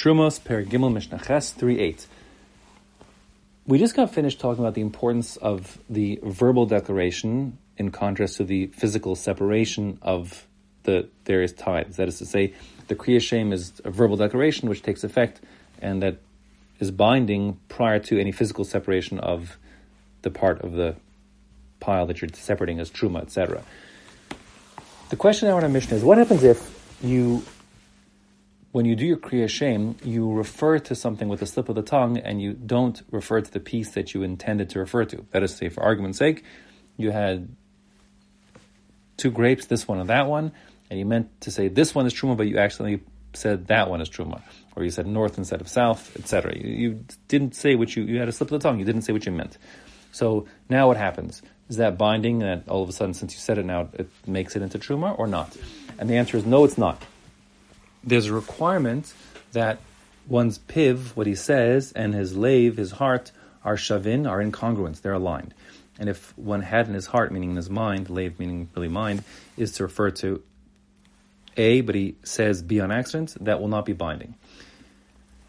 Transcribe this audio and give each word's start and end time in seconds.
Trumos 0.00 0.42
Per 0.42 0.64
Gimel 0.64 0.90
Mishnah 0.90 1.18
Ches 1.18 1.52
3.8. 1.52 2.06
We 3.66 3.78
just 3.78 3.94
got 3.94 4.14
finished 4.14 4.40
talking 4.40 4.64
about 4.64 4.72
the 4.72 4.80
importance 4.80 5.36
of 5.36 5.76
the 5.90 6.18
verbal 6.22 6.64
declaration 6.64 7.58
in 7.76 7.90
contrast 7.90 8.38
to 8.38 8.44
the 8.44 8.68
physical 8.68 9.14
separation 9.14 9.98
of 10.00 10.46
the 10.84 11.10
various 11.26 11.52
tithes. 11.52 11.98
That 11.98 12.08
is 12.08 12.16
to 12.16 12.24
say, 12.24 12.54
the 12.88 12.94
Kriya 12.94 13.20
Shem 13.20 13.52
is 13.52 13.78
a 13.84 13.90
verbal 13.90 14.16
declaration 14.16 14.70
which 14.70 14.80
takes 14.80 15.04
effect 15.04 15.42
and 15.82 16.02
that 16.02 16.16
is 16.78 16.90
binding 16.90 17.60
prior 17.68 17.98
to 17.98 18.18
any 18.18 18.32
physical 18.32 18.64
separation 18.64 19.18
of 19.18 19.58
the 20.22 20.30
part 20.30 20.62
of 20.62 20.72
the 20.72 20.96
pile 21.78 22.06
that 22.06 22.22
you're 22.22 22.30
separating 22.32 22.80
as 22.80 22.90
truma, 22.90 23.20
etc. 23.20 23.62
The 25.10 25.16
question 25.16 25.50
now 25.50 25.58
in 25.58 25.64
our 25.64 25.68
Mishnah 25.68 25.98
is, 25.98 26.02
what 26.02 26.16
happens 26.16 26.42
if 26.42 26.96
you, 27.02 27.42
when 28.72 28.84
you 28.84 28.94
do 28.94 29.04
your 29.04 29.16
Kriya 29.16 29.48
Shem, 29.48 29.96
you 30.04 30.30
refer 30.32 30.78
to 30.78 30.94
something 30.94 31.28
with 31.28 31.42
a 31.42 31.46
slip 31.46 31.68
of 31.68 31.74
the 31.74 31.82
tongue 31.82 32.18
and 32.18 32.40
you 32.40 32.52
don't 32.52 33.02
refer 33.10 33.40
to 33.40 33.50
the 33.50 33.60
piece 33.60 33.90
that 33.90 34.14
you 34.14 34.22
intended 34.22 34.70
to 34.70 34.78
refer 34.78 35.04
to? 35.06 35.26
That 35.32 35.42
is 35.42 35.52
to 35.52 35.56
say, 35.56 35.68
for 35.68 35.82
argument's 35.82 36.18
sake, 36.18 36.44
you 36.96 37.10
had 37.10 37.48
two 39.16 39.30
grapes, 39.30 39.66
this 39.66 39.88
one 39.88 39.98
and 39.98 40.08
that 40.08 40.28
one, 40.28 40.52
and 40.88 40.98
you 40.98 41.04
meant 41.04 41.40
to 41.42 41.50
say 41.50 41.68
this 41.68 41.94
one 41.94 42.06
is 42.06 42.14
truma, 42.14 42.36
but 42.36 42.46
you 42.46 42.58
accidentally 42.58 43.02
said 43.32 43.66
that 43.68 43.90
one 43.90 44.00
is 44.00 44.08
truma, 44.08 44.42
or 44.76 44.84
you 44.84 44.90
said 44.90 45.06
north 45.06 45.38
instead 45.38 45.60
of 45.60 45.68
south, 45.68 46.16
etc. 46.16 46.56
You, 46.56 46.70
you, 46.70 47.04
didn't 47.28 47.54
say 47.54 47.74
what 47.74 47.94
you 47.94 48.02
you 48.04 48.18
had 48.18 48.28
a 48.28 48.32
slip 48.32 48.50
of 48.50 48.60
the 48.60 48.68
tongue. 48.68 48.78
You 48.78 48.84
didn't 48.84 49.02
say 49.02 49.12
what 49.12 49.24
you 49.24 49.32
meant. 49.32 49.56
So 50.12 50.46
now 50.68 50.88
what 50.88 50.96
happens? 50.96 51.42
Is 51.68 51.76
that 51.76 51.96
binding? 51.96 52.40
That 52.40 52.68
all 52.68 52.82
of 52.82 52.88
a 52.88 52.92
sudden, 52.92 53.14
since 53.14 53.32
you 53.34 53.38
said 53.38 53.58
it 53.58 53.64
now, 53.64 53.88
it 53.92 54.08
makes 54.26 54.56
it 54.56 54.62
into 54.62 54.78
truma 54.78 55.16
or 55.18 55.26
not? 55.26 55.56
And 55.98 56.10
the 56.10 56.16
answer 56.16 56.36
is 56.36 56.44
no, 56.44 56.64
it's 56.64 56.78
not. 56.78 57.00
There's 58.02 58.26
a 58.26 58.32
requirement 58.32 59.12
that 59.52 59.80
one's 60.26 60.58
piv, 60.58 61.16
what 61.16 61.26
he 61.26 61.34
says, 61.34 61.92
and 61.92 62.14
his 62.14 62.36
lave, 62.36 62.76
his 62.76 62.92
heart, 62.92 63.32
are 63.64 63.76
shavin, 63.76 64.28
are 64.28 64.42
incongruent. 64.42 65.02
They're 65.02 65.12
aligned. 65.12 65.54
And 65.98 66.08
if 66.08 66.36
one 66.38 66.62
had 66.62 66.88
in 66.88 66.94
his 66.94 67.06
heart, 67.06 67.30
meaning 67.30 67.50
in 67.50 67.56
his 67.56 67.68
mind, 67.68 68.08
lave 68.08 68.38
meaning 68.38 68.70
really 68.74 68.88
mind, 68.88 69.22
is 69.56 69.72
to 69.72 69.82
refer 69.82 70.10
to 70.12 70.42
A, 71.58 71.82
but 71.82 71.94
he 71.94 72.16
says 72.22 72.62
B 72.62 72.80
on 72.80 72.90
accident, 72.90 73.36
that 73.44 73.60
will 73.60 73.68
not 73.68 73.84
be 73.84 73.92
binding. 73.92 74.34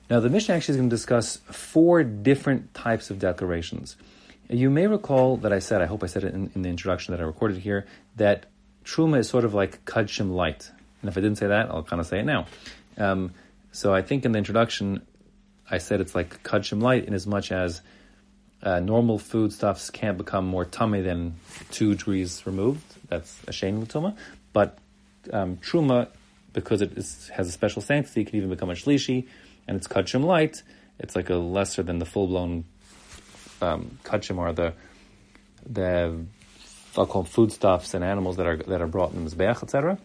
Now, 0.10 0.20
the 0.20 0.30
Mishnah 0.30 0.56
actually 0.56 0.74
is 0.74 0.78
going 0.78 0.90
to 0.90 0.94
discuss 0.94 1.38
four 1.38 2.04
different 2.04 2.74
types 2.74 3.10
of 3.12 3.18
declarations. 3.18 3.96
You 4.50 4.70
may 4.70 4.88
recall 4.88 5.38
that 5.38 5.54
I 5.54 5.60
said, 5.60 5.82
I 5.82 5.86
hope 5.86 6.04
I 6.04 6.08
said 6.08 6.26
it 6.26 6.34
in, 6.34 6.52
in 6.54 6.64
the 6.64 6.70
introduction 6.70 7.14
that 7.14 7.22
I 7.22 7.24
recorded 7.24 7.60
here, 7.60 7.86
that 8.18 8.48
Truma 8.84 9.20
is 9.20 9.30
sort 9.30 9.46
of 9.46 9.54
like 9.54 9.86
Kudshim 9.86 10.34
light. 10.34 10.70
And 11.02 11.10
if 11.10 11.18
I 11.18 11.22
didn't 11.22 11.38
say 11.38 11.48
that, 11.48 11.70
I'll 11.70 11.84
kind 11.84 12.00
of 12.00 12.08
say 12.08 12.20
it 12.20 12.26
now. 12.26 12.48
Um, 12.98 13.34
so 13.72 13.94
I 13.94 14.02
think 14.02 14.26
in 14.26 14.32
the 14.32 14.38
introduction, 14.38 15.02
I 15.70 15.78
said 15.78 16.02
it's 16.02 16.14
like 16.14 16.44
Kudshim 16.44 16.82
light 16.82 17.06
in 17.06 17.14
as 17.14 17.26
much 17.26 17.52
as 17.52 17.82
uh, 18.64 18.80
normal 18.80 19.18
foodstuffs 19.18 19.90
can't 19.90 20.18
become 20.18 20.46
more 20.46 20.66
tummy 20.66 21.02
than 21.02 21.36
two 21.72 21.96
degrees 21.96 22.46
removed. 22.46 22.84
That's 23.08 23.40
a 23.48 23.52
shame 23.52 23.86
tuma. 23.86 24.16
But 24.54 24.78
um, 25.32 25.58
truma, 25.58 26.10
because 26.54 26.82
it 26.82 26.98
is, 26.98 27.30
has 27.30 27.48
a 27.48 27.52
special 27.52 27.82
sanctity, 27.82 28.26
can 28.26 28.36
even 28.36 28.50
become 28.50 28.70
a 28.70 28.74
shlishi, 28.74 29.28
and 29.68 29.78
it's 29.78 29.88
kudshim 29.88 30.24
light. 30.24 30.62
It's 31.00 31.16
like 31.16 31.30
a 31.30 31.36
lesser 31.36 31.82
than 31.82 32.00
the 32.00 32.06
full 32.06 32.28
blown 32.28 32.66
um, 33.62 33.98
kudshim 34.04 34.38
or 34.38 34.54
the 34.54 34.74
the 35.68 36.26
I'll 36.98 37.06
call 37.06 37.24
foodstuffs 37.24 37.94
and 37.94 38.04
animals 38.04 38.38
that 38.38 38.46
are 38.46 38.58
that 38.58 38.82
are 38.82 38.88
brought 38.88 39.14
in 39.14 39.24
the 39.24 39.30
mizbeach, 39.30 39.64
etc. 39.64 39.98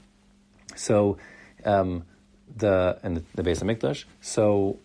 So 0.76 1.18
um, 1.64 2.04
the 2.56 2.98
and 3.02 3.18
the, 3.18 3.24
the 3.34 3.42
base 3.42 3.60
of 3.60 3.68
mikdash. 3.68 4.04
So 4.20 4.78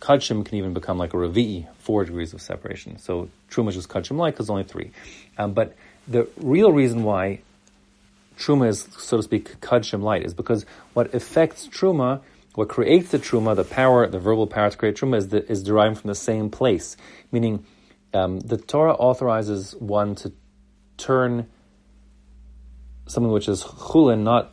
Kudshim 0.00 0.44
can 0.44 0.56
even 0.56 0.72
become 0.72 0.98
like 0.98 1.12
a 1.12 1.16
Ravi'i, 1.16 1.66
four 1.78 2.04
degrees 2.04 2.32
of 2.32 2.40
separation. 2.40 2.98
So 2.98 3.28
Truma 3.50 3.68
is 3.68 3.74
just 3.74 3.88
Kudshim 3.88 4.16
like 4.16 4.34
because 4.34 4.48
only 4.48 4.64
three. 4.64 4.90
Um, 5.36 5.52
but 5.52 5.76
the 6.08 6.28
real 6.38 6.72
reason 6.72 7.04
why 7.04 7.40
Truma 8.40 8.68
is, 8.68 8.88
so 8.98 9.18
to 9.18 9.22
speak, 9.22 9.60
Kachim 9.60 10.02
light 10.02 10.24
is 10.24 10.32
because 10.32 10.64
what 10.94 11.14
affects 11.14 11.68
Truma, 11.68 12.22
what 12.54 12.68
creates 12.68 13.10
the 13.10 13.18
Truma, 13.18 13.54
the 13.54 13.64
power, 13.64 14.06
the 14.06 14.18
verbal 14.18 14.46
power 14.46 14.70
to 14.70 14.76
create 14.76 14.96
Truma, 14.96 15.18
is, 15.18 15.28
the, 15.28 15.48
is 15.50 15.62
derived 15.62 15.98
from 16.00 16.08
the 16.08 16.14
same 16.14 16.50
place. 16.50 16.96
Meaning, 17.30 17.64
um, 18.14 18.40
the 18.40 18.56
Torah 18.56 18.94
authorizes 18.94 19.76
one 19.76 20.14
to 20.16 20.32
turn 20.96 21.48
something 23.10 23.32
which 23.32 23.48
is 23.48 23.62
chulin, 23.64 24.22
not 24.22 24.52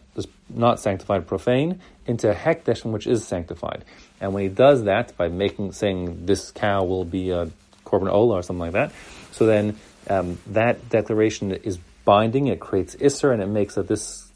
not 0.49 0.79
sanctified, 0.79 1.27
profane, 1.27 1.81
into 2.05 2.33
hekdesh, 2.33 2.85
which 2.85 3.05
is 3.05 3.25
sanctified. 3.25 3.83
And 4.19 4.33
when 4.33 4.43
he 4.43 4.49
does 4.49 4.85
that 4.85 5.15
by 5.17 5.27
making 5.27 5.73
saying 5.73 6.25
this 6.25 6.51
cow 6.51 6.83
will 6.83 7.05
be 7.05 7.31
a 7.31 7.49
korban 7.85 8.11
ola 8.11 8.35
or 8.35 8.43
something 8.43 8.59
like 8.59 8.71
that, 8.73 8.91
so 9.31 9.45
then 9.45 9.77
um, 10.09 10.37
that 10.47 10.89
declaration 10.89 11.51
is 11.51 11.77
binding. 12.05 12.47
It 12.47 12.59
creates 12.59 12.95
isser, 12.95 13.33
and 13.33 13.41
it 13.41 13.47
makes 13.47 13.75
that 13.75 13.87
this 13.87 14.31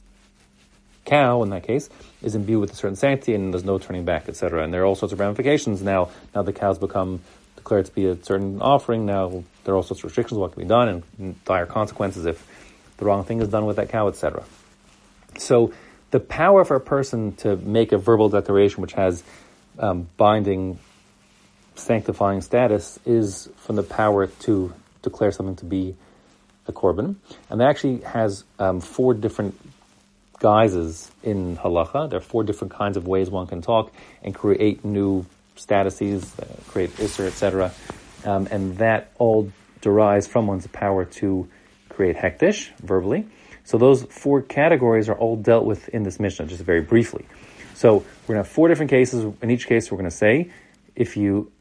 cow, 1.05 1.41
in 1.43 1.49
that 1.49 1.63
case, 1.63 1.89
is 2.21 2.35
imbued 2.35 2.61
with 2.61 2.71
a 2.73 2.75
certain 2.75 2.95
sanctity, 2.95 3.33
and 3.33 3.53
there's 3.53 3.63
no 3.63 3.77
turning 3.77 4.05
back, 4.05 4.29
etc. 4.29 4.63
And 4.63 4.73
there 4.73 4.81
are 4.81 4.85
all 4.85 4.95
sorts 4.95 5.13
of 5.13 5.19
ramifications 5.19 5.81
now. 5.81 6.09
Now 6.35 6.43
the 6.43 6.53
cows 6.53 6.77
become 6.77 7.21
declared 7.55 7.85
to 7.85 7.91
be 7.93 8.05
a 8.07 8.21
certain 8.23 8.61
offering. 8.61 9.05
Now 9.05 9.43
there 9.63 9.73
are 9.73 9.77
all 9.77 9.83
sorts 9.83 10.01
of 10.01 10.05
restrictions 10.05 10.37
what 10.37 10.53
can 10.53 10.63
be 10.63 10.67
done, 10.67 11.03
and 11.17 11.45
dire 11.45 11.65
consequences 11.65 12.25
if 12.25 12.45
the 13.01 13.07
wrong 13.07 13.23
thing 13.23 13.41
is 13.41 13.47
done 13.47 13.65
with 13.65 13.77
that 13.77 13.89
cow, 13.89 14.07
etc. 14.09 14.43
So 15.39 15.73
the 16.11 16.19
power 16.19 16.63
for 16.63 16.75
a 16.75 16.79
person 16.79 17.35
to 17.37 17.55
make 17.55 17.91
a 17.91 17.97
verbal 17.97 18.29
declaration 18.29 18.79
which 18.83 18.93
has 18.93 19.23
um, 19.79 20.07
binding, 20.17 20.77
sanctifying 21.73 22.41
status 22.41 22.99
is 23.03 23.49
from 23.57 23.75
the 23.75 23.81
power 23.81 24.27
to 24.27 24.71
declare 25.01 25.31
something 25.31 25.55
to 25.55 25.65
be 25.65 25.95
a 26.67 26.71
korban, 26.71 27.15
and 27.49 27.59
that 27.59 27.69
actually 27.69 28.01
has 28.01 28.43
um, 28.59 28.79
four 28.81 29.15
different 29.15 29.59
guises 30.37 31.09
in 31.23 31.57
halacha. 31.57 32.07
There 32.07 32.19
are 32.19 32.21
four 32.21 32.43
different 32.43 32.71
kinds 32.71 32.97
of 32.97 33.07
ways 33.07 33.31
one 33.31 33.47
can 33.47 33.63
talk 33.63 33.91
and 34.21 34.35
create 34.35 34.85
new 34.85 35.25
statuses, 35.57 36.39
uh, 36.39 36.45
create 36.69 36.91
isser, 36.97 37.25
etc. 37.25 37.71
Um, 38.25 38.47
and 38.51 38.77
that 38.77 39.11
all 39.17 39.51
derives 39.81 40.27
from 40.27 40.45
one's 40.45 40.67
power 40.67 41.05
to 41.05 41.49
create 42.01 42.73
verbally. 42.79 43.27
So 43.63 43.77
those 43.77 44.03
four 44.03 44.41
categories 44.41 45.07
are 45.07 45.15
all 45.15 45.35
dealt 45.35 45.65
with 45.65 45.87
in 45.89 46.01
this 46.01 46.19
Mishnah, 46.19 46.47
just 46.47 46.63
very 46.63 46.81
briefly. 46.81 47.27
So 47.75 47.97
we're 47.97 48.33
going 48.33 48.43
to 48.43 48.47
have 48.47 48.47
four 48.47 48.67
different 48.67 48.89
cases. 48.89 49.23
In 49.41 49.51
each 49.51 49.67
case, 49.67 49.91
we're 49.91 49.97
going 49.97 50.09
to 50.09 50.15
say, 50.15 50.49
if 50.95 51.15
you 51.15 51.51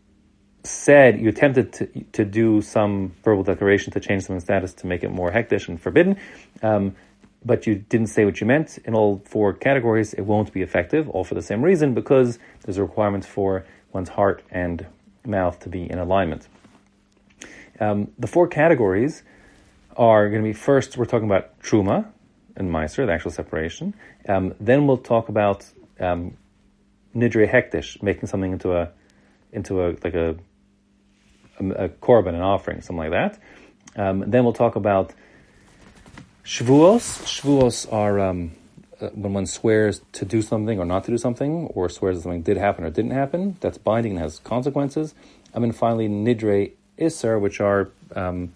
said 0.64 1.20
you 1.20 1.28
attempted 1.28 1.72
to, 1.74 1.86
to 2.12 2.24
do 2.24 2.62
some 2.62 3.12
verbal 3.22 3.42
declaration 3.42 3.92
to 3.92 4.00
change 4.00 4.24
someone's 4.24 4.44
status 4.44 4.74
to 4.74 4.86
make 4.86 5.02
it 5.02 5.10
more 5.10 5.30
hekdesh 5.30 5.68
and 5.68 5.80
forbidden, 5.80 6.16
um, 6.62 6.96
but 7.44 7.66
you 7.66 7.74
didn't 7.74 8.08
say 8.08 8.24
what 8.24 8.40
you 8.40 8.46
meant 8.46 8.78
in 8.84 8.94
all 8.94 9.22
four 9.26 9.52
categories, 9.52 10.14
it 10.14 10.22
won't 10.22 10.52
be 10.52 10.62
effective, 10.62 11.08
all 11.10 11.24
for 11.24 11.34
the 11.34 11.42
same 11.42 11.62
reason, 11.62 11.94
because 11.94 12.38
there's 12.62 12.78
a 12.78 12.82
requirement 12.82 13.24
for 13.24 13.64
one's 13.92 14.10
heart 14.10 14.42
and 14.50 14.86
mouth 15.26 15.58
to 15.60 15.68
be 15.68 15.90
in 15.90 15.98
alignment. 15.98 16.48
Um, 17.78 18.08
the 18.18 18.26
four 18.26 18.46
categories 18.46 19.22
are 20.00 20.30
going 20.30 20.42
to 20.42 20.48
be 20.48 20.54
first, 20.54 20.96
we're 20.96 21.04
talking 21.04 21.28
about 21.28 21.60
truma 21.60 22.06
and 22.56 22.70
meiser, 22.70 23.04
the 23.04 23.12
actual 23.12 23.30
separation. 23.30 23.94
Um, 24.26 24.54
then 24.58 24.86
we'll 24.86 24.96
talk 24.96 25.28
about 25.28 25.66
um, 26.00 26.38
nidre 27.14 27.46
hekdesh, 27.48 28.02
making 28.02 28.26
something 28.26 28.52
into 28.52 28.72
a 28.72 28.90
into 29.52 29.82
a 29.82 29.96
like 30.02 30.14
a 30.14 30.36
a, 31.58 31.84
a 31.84 31.88
korban, 31.90 32.30
an 32.30 32.40
offering, 32.40 32.80
something 32.80 33.10
like 33.10 33.10
that. 33.10 33.38
Um, 33.94 34.24
then 34.26 34.44
we'll 34.44 34.54
talk 34.54 34.74
about 34.74 35.12
shvuos. 36.44 37.22
Shvuos 37.24 37.92
are 37.92 38.18
um, 38.20 38.52
uh, 39.02 39.08
when 39.08 39.34
one 39.34 39.46
swears 39.46 40.00
to 40.12 40.24
do 40.24 40.40
something 40.40 40.78
or 40.78 40.86
not 40.86 41.04
to 41.04 41.10
do 41.10 41.18
something, 41.18 41.66
or 41.74 41.90
swears 41.90 42.16
that 42.16 42.22
something 42.22 42.42
did 42.42 42.56
happen 42.56 42.84
or 42.84 42.90
didn't 42.90 43.10
happen. 43.10 43.58
That's 43.60 43.76
binding 43.76 44.12
and 44.12 44.20
has 44.20 44.38
consequences. 44.38 45.14
And 45.52 45.62
then 45.62 45.72
finally, 45.72 46.08
nidre 46.08 46.72
iser, 46.98 47.38
which 47.38 47.60
are 47.60 47.90
um, 48.16 48.54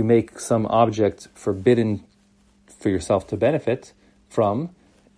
you 0.00 0.04
make 0.04 0.38
some 0.40 0.64
object 0.66 1.28
forbidden 1.34 2.02
for 2.78 2.88
yourself 2.88 3.26
to 3.26 3.36
benefit 3.36 3.92
from, 4.30 4.70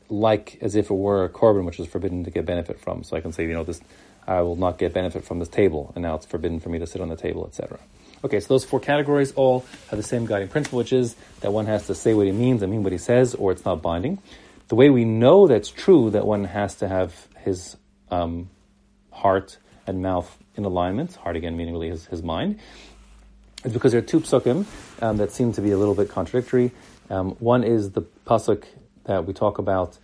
like 0.08 0.58
as 0.60 0.74
if 0.74 0.90
it 0.90 0.94
were 0.94 1.22
a 1.24 1.28
korban 1.28 1.64
which 1.64 1.78
is 1.78 1.86
forbidden 1.86 2.24
to 2.24 2.32
get 2.32 2.44
benefit 2.44 2.80
from. 2.80 3.04
So 3.04 3.16
I 3.16 3.20
can 3.20 3.32
say, 3.32 3.44
you 3.44 3.52
know, 3.52 3.62
this 3.62 3.80
I 4.26 4.40
will 4.40 4.56
not 4.56 4.78
get 4.78 4.92
benefit 4.92 5.24
from 5.24 5.38
this 5.38 5.48
table, 5.48 5.92
and 5.94 6.02
now 6.02 6.16
it's 6.16 6.26
forbidden 6.26 6.58
for 6.58 6.68
me 6.68 6.80
to 6.80 6.86
sit 6.86 7.00
on 7.00 7.08
the 7.08 7.16
table, 7.16 7.46
etc. 7.46 7.78
Okay, 8.24 8.40
so 8.40 8.48
those 8.48 8.64
four 8.64 8.80
categories 8.80 9.32
all 9.32 9.64
have 9.90 9.98
the 9.98 10.02
same 10.02 10.26
guiding 10.26 10.48
principle, 10.48 10.78
which 10.78 10.92
is 10.92 11.14
that 11.40 11.52
one 11.52 11.66
has 11.66 11.86
to 11.86 11.94
say 11.94 12.14
what 12.14 12.26
he 12.26 12.32
means 12.32 12.62
and 12.62 12.70
mean 12.72 12.82
what 12.82 12.92
he 12.92 12.98
says, 12.98 13.34
or 13.34 13.52
it's 13.52 13.64
not 13.64 13.82
binding. 13.82 14.18
The 14.68 14.74
way 14.74 14.90
we 14.90 15.04
know 15.04 15.46
that's 15.46 15.70
true, 15.70 16.10
that 16.10 16.26
one 16.26 16.44
has 16.44 16.76
to 16.76 16.88
have 16.88 17.28
his 17.44 17.76
um, 18.10 18.48
heart 19.12 19.58
and 19.86 20.02
mouth 20.02 20.38
in 20.56 20.64
alignment, 20.64 21.14
heart 21.16 21.36
again 21.36 21.56
meaning 21.56 21.74
really 21.74 21.90
his, 21.90 22.06
his 22.06 22.22
mind, 22.22 22.58
is 23.64 23.72
because 23.72 23.92
there 23.92 23.98
are 23.98 24.04
two 24.04 24.20
psukim 24.20 24.66
um, 25.00 25.16
that 25.18 25.32
seem 25.32 25.52
to 25.52 25.60
be 25.60 25.70
a 25.70 25.78
little 25.78 25.94
bit 25.94 26.08
contradictory. 26.08 26.72
Um, 27.10 27.32
one 27.38 27.64
is 27.64 27.92
the 27.92 28.02
pasuk 28.26 28.64
that 29.04 29.26
we 29.26 29.32
talk 29.32 29.58
about 29.58 29.98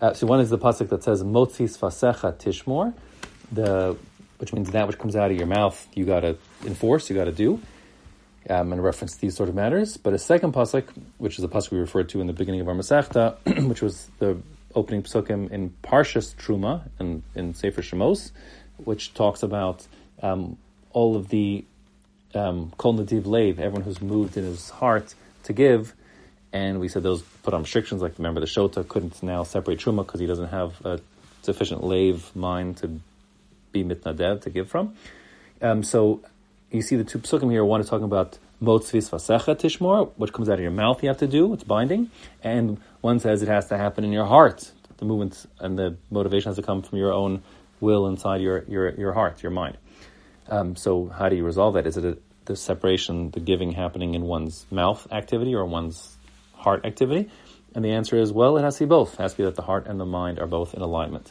Uh, 0.00 0.14
so 0.14 0.26
one 0.26 0.40
is 0.40 0.48
the 0.50 0.58
pasuk 0.58 0.88
that 0.90 1.02
says 1.02 1.22
"Motzis 1.24 1.76
sfasecha 1.76 2.36
tishmor," 2.38 2.94
the 3.50 3.96
which 4.38 4.52
means 4.52 4.70
that 4.70 4.86
which 4.86 4.98
comes 4.98 5.16
out 5.16 5.30
of 5.32 5.36
your 5.36 5.46
mouth 5.46 5.88
you 5.94 6.04
got 6.04 6.20
to 6.20 6.36
enforce, 6.64 7.10
you 7.10 7.16
got 7.16 7.24
to 7.24 7.32
do, 7.32 7.60
um, 8.48 8.72
and 8.72 8.82
reference 8.82 9.16
these 9.16 9.34
sort 9.34 9.48
of 9.48 9.56
matters. 9.56 9.96
But 9.96 10.14
a 10.14 10.18
second 10.18 10.52
pasuk, 10.52 10.84
which 11.18 11.38
is 11.38 11.44
a 11.44 11.48
pasuk 11.48 11.72
we 11.72 11.78
referred 11.78 12.08
to 12.10 12.20
in 12.20 12.28
the 12.28 12.32
beginning 12.32 12.60
of 12.60 12.68
our 12.68 12.74
Masechta, 12.74 13.66
which 13.68 13.82
was 13.82 14.08
the 14.20 14.38
opening 14.76 15.02
psukim 15.02 15.50
in 15.50 15.70
Parshas 15.82 16.36
Truma 16.36 16.88
and 17.00 17.24
in 17.34 17.54
Sefer 17.54 17.82
Shemos, 17.82 18.30
which 18.76 19.14
talks 19.14 19.42
about 19.42 19.84
um, 20.22 20.56
all 20.92 21.16
of 21.16 21.28
the 21.30 21.64
um, 22.34 22.72
kol 22.76 22.94
nediv 22.94 23.26
lev, 23.26 23.58
everyone 23.58 23.82
who's 23.82 24.00
moved 24.00 24.36
in 24.36 24.44
his 24.44 24.70
heart 24.70 25.14
to 25.44 25.52
give. 25.52 25.94
And 26.52 26.80
we 26.80 26.88
said 26.88 27.02
those 27.02 27.22
put 27.42 27.52
on 27.54 27.62
restrictions, 27.62 28.00
like 28.00 28.18
remember 28.18 28.40
the 28.40 28.46
Shota 28.46 28.86
couldn't 28.86 29.22
now 29.22 29.42
separate 29.42 29.78
Truma 29.78 30.06
because 30.06 30.20
he 30.20 30.26
doesn't 30.26 30.48
have 30.48 30.84
a 30.84 31.00
sufficient 31.42 31.84
lave 31.84 32.34
mind 32.34 32.78
to 32.78 33.00
be 33.72 33.84
mitnadev, 33.84 34.42
to 34.42 34.50
give 34.50 34.68
from. 34.68 34.94
Um, 35.60 35.82
so 35.82 36.20
you 36.70 36.82
see 36.82 36.96
the 36.96 37.04
two 37.04 37.18
psukim 37.18 37.50
here, 37.50 37.64
one 37.64 37.80
is 37.80 37.88
talking 37.88 38.04
about 38.04 38.38
motzvis 38.62 39.10
vasecha 39.10 39.56
tishmor, 39.56 40.10
which 40.16 40.32
comes 40.32 40.48
out 40.48 40.54
of 40.54 40.60
your 40.60 40.70
mouth 40.70 41.02
you 41.02 41.08
have 41.08 41.18
to 41.18 41.26
do, 41.26 41.52
it's 41.52 41.64
binding. 41.64 42.10
And 42.42 42.80
one 43.00 43.20
says 43.20 43.42
it 43.42 43.48
has 43.48 43.68
to 43.68 43.76
happen 43.76 44.04
in 44.04 44.12
your 44.12 44.26
heart. 44.26 44.72
The 44.96 45.04
movement 45.04 45.46
and 45.60 45.78
the 45.78 45.96
motivation 46.10 46.48
has 46.50 46.56
to 46.56 46.62
come 46.62 46.82
from 46.82 46.98
your 46.98 47.12
own 47.12 47.42
will 47.80 48.08
inside 48.08 48.40
your, 48.40 48.64
your, 48.64 48.90
your 48.90 49.12
heart, 49.12 49.42
your 49.42 49.52
mind. 49.52 49.76
Um, 50.50 50.76
so 50.76 51.08
how 51.08 51.28
do 51.28 51.36
you 51.36 51.44
resolve 51.44 51.74
that? 51.74 51.86
Is 51.86 51.96
it 51.96 52.04
a, 52.04 52.18
the 52.46 52.56
separation, 52.56 53.30
the 53.30 53.40
giving 53.40 53.72
happening 53.72 54.14
in 54.14 54.22
one's 54.22 54.66
mouth 54.70 55.06
activity 55.12 55.54
or 55.54 55.64
one's 55.64 56.16
heart 56.54 56.84
activity? 56.84 57.30
And 57.74 57.84
the 57.84 57.92
answer 57.92 58.16
is, 58.16 58.32
well, 58.32 58.56
it 58.56 58.62
has 58.62 58.78
to 58.78 58.84
be 58.84 58.88
both. 58.88 59.14
It 59.14 59.20
has 59.20 59.32
to 59.32 59.38
be 59.38 59.44
that 59.44 59.56
the 59.56 59.62
heart 59.62 59.86
and 59.86 60.00
the 60.00 60.06
mind 60.06 60.38
are 60.38 60.46
both 60.46 60.74
in 60.74 60.80
alignment. 60.80 61.28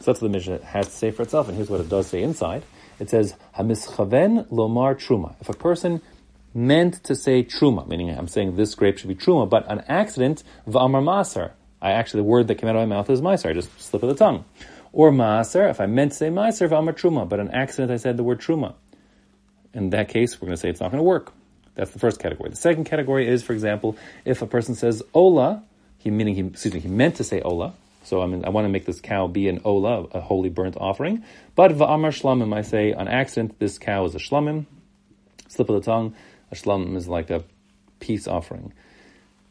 So 0.00 0.12
that's 0.12 0.22
what 0.22 0.28
the 0.32 0.38
Mishnah 0.38 0.64
has 0.64 0.86
to 0.86 0.92
say 0.92 1.10
for 1.10 1.22
itself. 1.22 1.48
And 1.48 1.56
here's 1.56 1.68
what 1.68 1.80
it 1.80 1.88
does 1.88 2.06
say 2.06 2.22
inside. 2.22 2.62
It 2.98 3.10
says, 3.10 3.34
Hamischaven 3.58 4.48
lomar 4.48 4.94
truma. 4.94 5.34
If 5.40 5.48
a 5.48 5.54
person 5.54 6.00
meant 6.54 7.02
to 7.04 7.14
say 7.14 7.42
truma, 7.42 7.86
meaning 7.88 8.10
I'm 8.10 8.28
saying 8.28 8.56
this 8.56 8.74
grape 8.74 8.98
should 8.98 9.08
be 9.08 9.14
truma, 9.14 9.48
but 9.48 9.70
an 9.70 9.84
accident, 9.88 10.42
v'amar 10.66 11.02
maser. 11.02 11.52
I 11.82 11.92
actually, 11.92 12.20
the 12.20 12.28
word 12.28 12.48
that 12.48 12.56
came 12.56 12.68
out 12.68 12.76
of 12.76 12.88
my 12.88 12.96
mouth 12.96 13.10
is 13.10 13.20
maser. 13.20 13.50
I 13.50 13.52
just 13.52 13.80
slip 13.80 14.02
of 14.02 14.08
the 14.10 14.14
tongue. 14.14 14.44
Or 14.92 15.12
maser, 15.12 15.70
if 15.70 15.80
I 15.80 15.86
meant 15.86 16.12
to 16.12 16.18
say 16.18 16.28
maser, 16.28 16.68
v'amar 16.68 16.92
truma, 16.92 17.28
but 17.28 17.40
an 17.40 17.50
accident 17.50 17.92
I 17.92 17.96
said 17.96 18.16
the 18.16 18.24
word 18.24 18.40
truma. 18.40 18.74
In 19.72 19.90
that 19.90 20.08
case, 20.08 20.40
we're 20.40 20.46
going 20.46 20.56
to 20.56 20.60
say 20.60 20.68
it's 20.68 20.80
not 20.80 20.90
going 20.90 20.98
to 20.98 21.04
work. 21.04 21.32
That's 21.76 21.92
the 21.92 22.00
first 22.00 22.18
category. 22.18 22.50
The 22.50 22.56
second 22.56 22.84
category 22.84 23.28
is, 23.28 23.42
for 23.42 23.52
example, 23.52 23.96
if 24.24 24.42
a 24.42 24.46
person 24.46 24.74
says 24.74 25.02
ola, 25.14 25.62
he 25.98 26.10
meaning 26.10 26.34
he, 26.34 26.40
excuse 26.42 26.74
me, 26.74 26.80
he 26.80 26.88
meant 26.88 27.16
to 27.16 27.24
say 27.24 27.40
ola. 27.40 27.74
So 28.02 28.22
I 28.22 28.26
mean, 28.26 28.44
I 28.44 28.48
want 28.48 28.64
to 28.64 28.68
make 28.68 28.86
this 28.86 29.00
cow 29.00 29.28
be 29.28 29.48
an 29.48 29.60
ola, 29.64 30.04
a 30.12 30.20
holy 30.20 30.48
burnt 30.48 30.76
offering. 30.76 31.24
But 31.54 31.72
va'amar 31.72 32.10
shlamim, 32.10 32.54
I 32.54 32.62
say 32.62 32.92
on 32.92 33.06
accident, 33.06 33.58
this 33.58 33.78
cow 33.78 34.04
is 34.06 34.14
a 34.14 34.18
shlamim, 34.18 34.66
slip 35.48 35.68
of 35.68 35.76
the 35.76 35.90
tongue. 35.90 36.14
A 36.50 36.54
shlamim 36.56 36.96
is 36.96 37.06
like 37.06 37.30
a 37.30 37.44
peace 38.00 38.26
offering. 38.26 38.72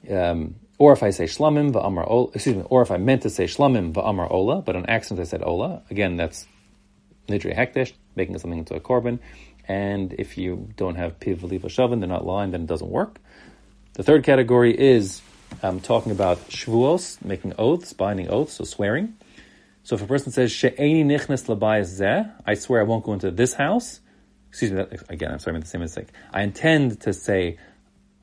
Um, 0.09 0.55
or 0.79 0.93
if 0.93 1.03
I 1.03 1.11
say 1.11 1.25
shlamim 1.25 1.73
va'amar 1.73 2.09
ola, 2.09 2.31
excuse 2.33 2.55
me, 2.55 2.63
or 2.69 2.81
if 2.81 2.89
I 2.89 2.97
meant 2.97 3.21
to 3.23 3.29
say 3.29 3.43
shlamim 3.43 3.93
va'amar 3.93 4.31
ola, 4.31 4.61
but 4.61 4.75
on 4.75 4.85
accident 4.87 5.19
I 5.19 5.29
said 5.29 5.43
ola, 5.43 5.83
again, 5.91 6.15
that's 6.15 6.47
nidre 7.27 7.55
hekdesh, 7.55 7.93
making 8.15 8.39
something 8.39 8.57
into 8.57 8.73
a 8.73 8.79
korban. 8.79 9.19
And 9.67 10.15
if 10.17 10.37
you 10.37 10.69
don't 10.77 10.95
have 10.95 11.19
piv 11.19 11.41
shavin, 11.41 11.99
they're 11.99 12.09
not 12.09 12.25
lying, 12.25 12.51
then 12.51 12.61
it 12.61 12.67
doesn't 12.67 12.89
work. 12.89 13.19
The 13.93 14.03
third 14.03 14.23
category 14.23 14.75
is 14.75 15.21
um, 15.61 15.81
talking 15.81 16.11
about 16.11 16.39
shvuos, 16.49 17.23
making 17.23 17.53
oaths, 17.57 17.93
binding 17.93 18.29
oaths, 18.29 18.53
so 18.53 18.63
swearing. 18.63 19.15
So 19.83 19.95
if 19.95 20.01
a 20.01 20.07
person 20.07 20.31
says 20.31 20.51
she'eni 20.51 21.03
nichnes 21.03 21.45
labayis 21.45 21.99
zeh, 21.99 22.31
I 22.45 22.53
swear 22.55 22.79
I 22.79 22.83
won't 22.83 23.03
go 23.03 23.13
into 23.13 23.31
this 23.31 23.53
house. 23.53 23.99
Excuse 24.49 24.71
me, 24.71 24.77
that, 24.77 25.11
again, 25.11 25.31
I'm 25.31 25.39
sorry, 25.39 25.55
I 25.55 25.57
made 25.57 25.63
the 25.63 25.69
same 25.69 25.81
mistake. 25.81 26.07
I 26.31 26.41
intend 26.41 27.01
to 27.01 27.13
say 27.13 27.57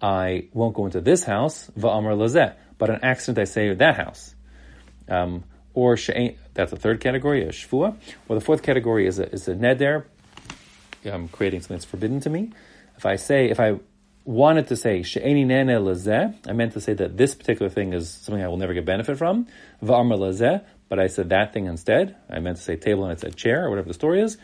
I 0.01 0.49
won't 0.53 0.75
go 0.75 0.87
into 0.87 1.01
this 1.01 1.25
house, 1.25 1.71
va'amar 1.79 2.17
lazeh, 2.17 2.55
but 2.79 2.91
an 2.91 3.01
accident 3.03 3.39
I 3.39 3.45
say 3.45 3.73
that 3.73 3.97
house. 3.97 4.35
Um, 5.09 5.45
or 5.75 5.97
she'en, 5.97 6.37
that's 6.55 6.71
the 6.71 6.77
third 6.77 7.01
category, 7.01 7.45
a 7.45 7.49
shvua. 7.49 7.97
Or 8.29 8.35
the 8.35 8.41
fourth 8.41 8.63
category 8.63 9.07
is 9.07 9.19
a, 9.19 9.31
is 9.31 9.49
a 9.49 9.55
neder, 9.55 10.05
I'm 11.05 11.29
creating 11.29 11.61
something 11.61 11.77
that's 11.77 11.85
forbidden 11.85 12.21
to 12.21 12.31
me. 12.31 12.53
If 12.97 13.07
I 13.07 13.17
say, 13.17 13.51
if 13.51 13.61
I 13.61 13.79
wanted 14.25 14.69
to 14.69 14.77
say 14.77 15.03
she'eni 15.03 15.45
neheneh 15.45 15.81
lazeh, 15.81 16.35
I 16.49 16.53
meant 16.53 16.73
to 16.73 16.81
say 16.81 16.95
that 16.95 17.17
this 17.17 17.35
particular 17.35 17.71
thing 17.71 17.93
is 17.93 18.11
something 18.11 18.43
I 18.43 18.49
will 18.49 18.57
never 18.57 18.75
get 18.75 18.85
benefit 18.85 19.19
from. 19.19 19.47
Va'amar 19.83 20.19
lazeh, 20.19 20.65
but 20.89 20.99
I 20.99 21.07
said 21.07 21.29
that 21.31 21.53
thing 21.53 21.67
instead. 21.67 22.17
I 22.29 22.41
meant 22.41 22.57
to 22.57 22.63
say 22.63 22.77
table 22.77 23.05
and 23.05 23.13
I 23.13 23.21
said 23.21 23.37
chair 23.37 23.67
or 23.67 23.71
whatever 23.71 23.89
the 23.89 23.95
story 23.95 24.21
is. 24.21 24.37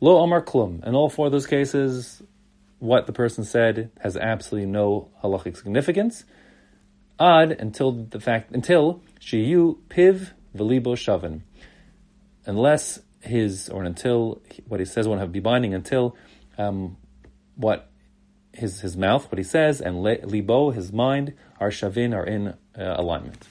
Lo 0.00 0.22
amar 0.22 0.42
klum. 0.42 0.86
In 0.86 0.94
all 0.94 1.08
four 1.08 1.26
of 1.26 1.32
those 1.32 1.46
cases, 1.46 2.22
what 2.78 3.06
the 3.06 3.12
person 3.12 3.44
said 3.44 3.90
has 4.00 4.16
absolutely 4.16 4.70
no 4.70 5.10
halachic 5.22 5.56
significance. 5.56 6.24
Ad 7.18 7.52
until 7.52 7.92
the 7.92 8.20
fact 8.20 8.52
until 8.52 9.02
shiyu 9.20 9.78
piv 9.88 10.32
velibo 10.54 10.94
shavin, 10.94 11.42
unless 12.44 13.00
his 13.20 13.68
or 13.68 13.84
until 13.84 14.42
what 14.68 14.80
he 14.80 14.86
says 14.86 15.08
won't 15.08 15.20
have 15.20 15.32
be 15.32 15.40
binding 15.40 15.72
until 15.72 16.16
um, 16.58 16.96
what 17.54 17.90
his 18.52 18.80
his 18.80 18.96
mouth 18.96 19.30
what 19.30 19.38
he 19.38 19.44
says 19.44 19.80
and 19.80 20.02
libo 20.02 20.70
his 20.70 20.92
mind 20.92 21.34
are 21.58 21.70
shavin 21.70 22.14
are 22.14 22.24
in 22.24 22.48
uh, 22.48 22.54
alignment. 22.76 23.46